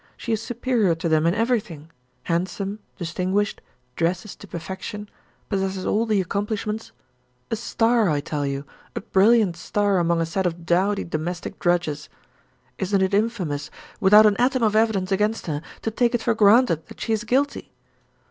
She 0.17 0.31
is 0.31 0.41
superior 0.41 0.95
to 0.95 1.07
them 1.07 1.27
in 1.27 1.35
everything; 1.35 1.91
handsome, 2.23 2.79
distinguished, 2.97 3.61
dresses 3.95 4.35
to 4.37 4.47
perfection, 4.47 5.07
possesses 5.47 5.85
all 5.85 6.07
the 6.07 6.19
accomplishments 6.19 6.91
a 7.51 7.55
star, 7.55 8.09
I 8.09 8.19
tell 8.19 8.43
you, 8.43 8.65
a 8.95 9.01
brilliant 9.01 9.55
star 9.57 9.99
among 9.99 10.19
a 10.19 10.25
set 10.25 10.47
of 10.47 10.65
dowdy 10.65 11.03
domestic 11.03 11.59
drudges. 11.59 12.09
Isn't 12.79 13.03
it 13.03 13.13
infamous, 13.13 13.69
without 13.99 14.25
an 14.25 14.37
atom 14.37 14.63
of 14.63 14.75
evidence 14.75 15.11
against 15.11 15.45
her, 15.45 15.61
to 15.83 15.91
take 15.91 16.15
it 16.15 16.23
for 16.23 16.33
granted 16.33 16.87
that 16.87 16.99
she 16.99 17.13
is 17.13 17.23
guilty? 17.23 17.71